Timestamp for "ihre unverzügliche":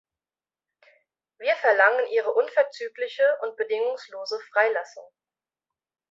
2.11-3.23